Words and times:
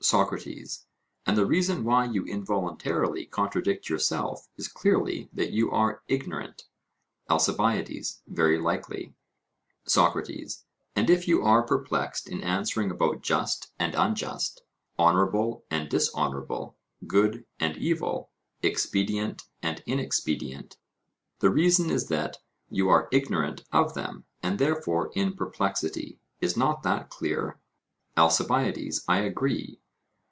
SOCRATES: 0.00 0.86
And 1.26 1.36
the 1.36 1.44
reason 1.44 1.82
why 1.82 2.04
you 2.04 2.24
involuntarily 2.24 3.26
contradict 3.26 3.88
yourself 3.88 4.48
is 4.56 4.68
clearly 4.68 5.28
that 5.32 5.50
you 5.50 5.72
are 5.72 6.02
ignorant? 6.06 6.66
ALCIBIADES: 7.28 8.22
Very 8.28 8.60
likely. 8.60 9.16
SOCRATES: 9.86 10.64
And 10.94 11.10
if 11.10 11.26
you 11.26 11.42
are 11.42 11.64
perplexed 11.64 12.28
in 12.28 12.44
answering 12.44 12.92
about 12.92 13.22
just 13.22 13.72
and 13.76 13.96
unjust, 13.96 14.62
honourable 14.96 15.64
and 15.68 15.88
dishonourable, 15.88 16.76
good 17.08 17.44
and 17.58 17.76
evil, 17.76 18.30
expedient 18.62 19.46
and 19.62 19.82
inexpedient, 19.84 20.78
the 21.40 21.50
reason 21.50 21.90
is 21.90 22.06
that 22.06 22.38
you 22.70 22.88
are 22.88 23.08
ignorant 23.10 23.64
of 23.72 23.94
them, 23.94 24.24
and 24.44 24.60
therefore 24.60 25.10
in 25.16 25.34
perplexity. 25.34 26.20
Is 26.40 26.56
not 26.56 26.84
that 26.84 27.10
clear? 27.10 27.58
ALCIBIADES: 28.16 29.04
I 29.08 29.18
agree. 29.22 29.80